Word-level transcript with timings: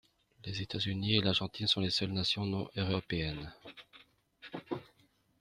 Les 0.45 0.63
États-Unis 0.63 1.17
et 1.17 1.21
l'Argentine 1.21 1.67
sont 1.67 1.79
les 1.79 1.91
seules 1.91 2.11
nations 2.11 2.43
non-européennes. 2.47 3.53